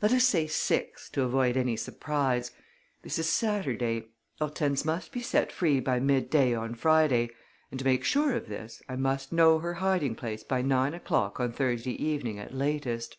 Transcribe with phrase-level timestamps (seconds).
[0.00, 2.50] Let us say six, to avoid any surprise.
[3.02, 4.06] This is Saturday:
[4.38, 7.28] Hortense must be set free by mid day on Friday;
[7.70, 11.40] and, to make sure of this, I must know her hiding place by nine o'clock
[11.40, 13.18] on Thursday evening at latest."